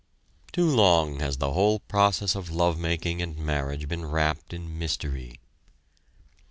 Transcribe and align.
Too 0.51 0.65
long 0.67 1.19
has 1.19 1.37
the 1.37 1.51
whole 1.53 1.77
process 1.81 2.33
of 2.33 2.49
love 2.49 2.79
making 2.79 3.21
and 3.21 3.37
marriage 3.37 3.87
been 3.87 4.03
wrapped 4.03 4.51
in 4.51 4.79
mystery. 4.79 5.37